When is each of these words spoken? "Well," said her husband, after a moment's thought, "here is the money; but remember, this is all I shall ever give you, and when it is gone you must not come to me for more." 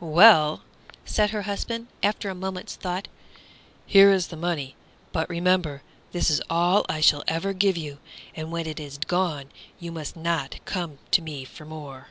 "Well," 0.00 0.64
said 1.04 1.30
her 1.30 1.42
husband, 1.42 1.86
after 2.02 2.28
a 2.28 2.34
moment's 2.34 2.74
thought, 2.74 3.06
"here 3.86 4.10
is 4.10 4.26
the 4.26 4.36
money; 4.36 4.74
but 5.12 5.30
remember, 5.30 5.82
this 6.10 6.30
is 6.32 6.42
all 6.50 6.84
I 6.88 7.00
shall 7.00 7.22
ever 7.28 7.52
give 7.52 7.76
you, 7.76 7.98
and 8.34 8.50
when 8.50 8.66
it 8.66 8.80
is 8.80 8.98
gone 8.98 9.52
you 9.78 9.92
must 9.92 10.16
not 10.16 10.56
come 10.64 10.98
to 11.12 11.22
me 11.22 11.44
for 11.44 11.64
more." 11.64 12.08